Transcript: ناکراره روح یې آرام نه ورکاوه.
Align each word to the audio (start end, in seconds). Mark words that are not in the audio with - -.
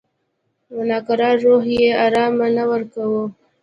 ناکراره 0.89 1.39
روح 1.45 1.63
یې 1.79 1.87
آرام 2.05 2.35
نه 2.57 2.63
ورکاوه. 2.71 3.23